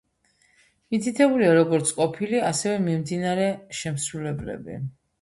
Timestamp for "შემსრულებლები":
3.85-4.85